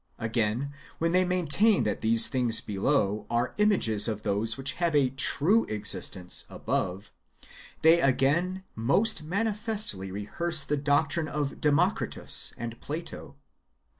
[0.17, 5.11] Again, w^hen they maintain that these things [below] are images of those which have a
[5.11, 7.11] true existence [above],
[7.83, 13.35] they again most manifestly rehearse the doctrine of Democritus and Plato.